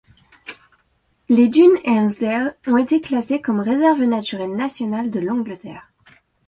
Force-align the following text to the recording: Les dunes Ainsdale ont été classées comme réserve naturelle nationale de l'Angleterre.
Les 1.29 1.47
dunes 1.47 1.77
Ainsdale 1.85 2.57
ont 2.65 2.77
été 2.77 2.99
classées 3.01 3.39
comme 3.39 3.59
réserve 3.59 4.01
naturelle 4.05 4.55
nationale 4.55 5.11
de 5.11 5.19
l'Angleterre. 5.19 5.93